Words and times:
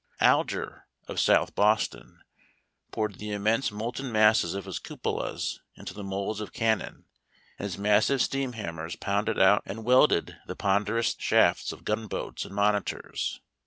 Alger, 0.19 0.87
of 1.07 1.19
South 1.19 1.53
Boston, 1.53 2.23
poured 2.89 3.19
the 3.19 3.29
immense 3.31 3.71
molten 3.71 4.11
masses 4.11 4.55
of 4.55 4.65
his 4.65 4.79
cupolas 4.79 5.59
into 5.75 5.93
the 5.93 6.03
moulds 6.03 6.41
of 6.41 6.51
cannon, 6.53 7.05
and 7.59 7.65
his 7.65 7.77
massive 7.77 8.19
steam 8.19 8.53
hammers 8.53 8.95
pounded 8.95 9.37
out 9.37 9.61
and 9.63 9.85
welded 9.85 10.37
the 10.47 10.55
ponderous 10.55 11.15
shafts 11.19 11.71
of 11.71 11.85
gunboats 11.85 12.45
and 12.45 12.55
monitors. 12.55 13.41